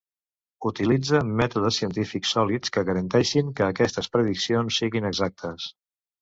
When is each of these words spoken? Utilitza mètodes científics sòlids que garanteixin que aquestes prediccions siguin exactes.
Utilitza 0.69 1.19
mètodes 1.41 1.77
científics 1.81 2.31
sòlids 2.37 2.73
que 2.77 2.85
garanteixin 2.87 3.53
que 3.61 3.65
aquestes 3.67 4.11
prediccions 4.17 4.81
siguin 4.83 5.11
exactes. 5.13 5.71